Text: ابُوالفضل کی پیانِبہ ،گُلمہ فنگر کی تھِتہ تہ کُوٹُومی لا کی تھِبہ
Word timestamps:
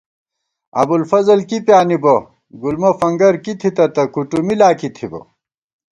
ابُوالفضل 0.81 1.39
کی 1.49 1.57
پیانِبہ 1.67 2.15
،گُلمہ 2.61 2.91
فنگر 2.99 3.33
کی 3.43 3.53
تھِتہ 3.59 3.85
تہ 3.95 4.03
کُوٹُومی 4.13 4.55
لا 4.59 4.69
کی 4.79 4.89
تھِبہ 4.95 5.21